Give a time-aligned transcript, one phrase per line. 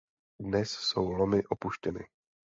[0.39, 2.07] Dnes jsou lomy opuštěny.